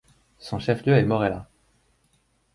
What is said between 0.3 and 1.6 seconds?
Son chef-lieu est Morella.